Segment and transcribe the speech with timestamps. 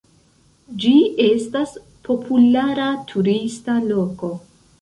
[0.85, 0.93] Ĝi
[1.25, 1.75] estas
[2.09, 4.35] populara turista loko.